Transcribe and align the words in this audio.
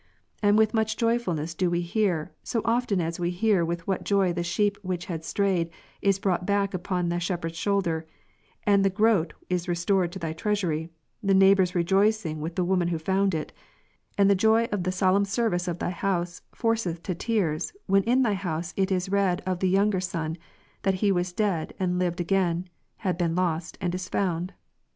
And 0.41 0.57
with 0.57 0.73
much 0.73 0.97
joy 0.97 1.19
fulness 1.19 1.53
do 1.53 1.69
we 1.69 1.81
hear, 1.81 2.31
so 2.41 2.63
often 2.65 2.99
as 2.99 3.19
we 3.19 3.29
hear 3.29 3.63
with 3.63 3.85
what 3.85 4.03
joy 4.03 4.33
the 4.33 4.41
sheep 4.41 4.79
ivhich 4.83 5.03
had 5.03 5.23
strayed, 5.23 5.69
is 6.01 6.17
brought 6.17 6.43
back 6.43 6.73
upon 6.73 7.09
the 7.09 7.19
shepherd's 7.19 7.55
shoulder, 7.57 8.07
and 8.63 8.83
the 8.83 8.89
groat 8.89 9.33
is 9.47 9.67
restored 9.67 10.11
to 10.13 10.17
Thy 10.17 10.33
treasury, 10.33 10.89
the 11.21 11.35
neighbour 11.35 11.65
srejoicing 11.67 12.37
with 12.39 12.55
the 12.55 12.65
ivoman 12.65 12.89
who 12.89 12.97
found 12.97 13.35
it; 13.35 13.53
and 14.17 14.27
the 14.27 14.33
joy 14.33 14.63
of 14.71 14.85
the 14.85 14.91
solemn 14.91 15.23
service 15.23 15.67
of 15.67 15.77
Thy 15.77 15.91
house 15.91 16.41
forceth 16.51 17.03
to 17.03 17.13
tears, 17.13 17.71
when 17.85 18.01
in 18.05 18.23
Thy 18.23 18.33
house 18.33 18.73
it 18.75 18.91
is 18.91 19.09
read 19.09 19.43
of 19.45 19.59
Thy 19.59 19.67
younger 19.67 19.99
son, 19.99 20.35
that 20.81 20.95
he 20.95 21.11
ivas 21.11 21.31
dead, 21.31 21.75
and 21.79 21.99
lived 21.99 22.19
again; 22.19 22.67
had 22.95 23.19
been 23.19 23.35
lost, 23.35 23.77
and 23.79 23.93
is 23.93 24.09
found. 24.09 24.53